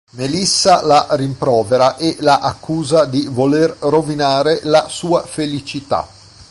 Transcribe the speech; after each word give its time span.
Melissa 0.13 0.83
la 0.83 1.07
rimprovera 1.11 1.95
e 1.95 2.17
la 2.21 2.39
accusa 2.39 3.05
di 3.05 3.27
voler 3.27 3.75
rovinare 3.81 4.61
la 4.63 4.87
sua 4.89 5.21
felicità. 5.21 6.07